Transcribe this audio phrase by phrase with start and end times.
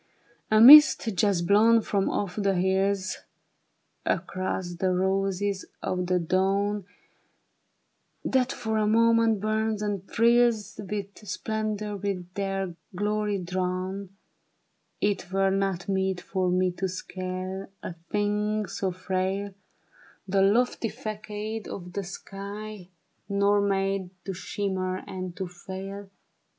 [0.51, 3.17] "A mist just blown from off the hills
[4.03, 6.85] Across the roses of the dawn.
[8.25, 14.17] That for a moment burns and thrills, With splendor from their glory drawn;
[15.01, 19.53] It were not meet for me to scale— A thing so frail—
[20.27, 22.89] The lofty fagade of the sky,
[23.29, 26.09] Nor made to shimmer and to fail.